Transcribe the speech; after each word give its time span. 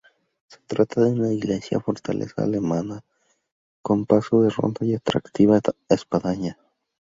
Se 0.47 0.57
trata 0.65 1.01
de 1.01 1.11
una 1.11 1.31
iglesia-fortaleza 1.31 2.41
almenada, 2.41 3.01
con 3.83 4.07
paso 4.07 4.41
de 4.41 4.49
ronda 4.49 4.83
y 4.83 4.95
atractiva 4.95 5.59
espadaña. 5.89 6.57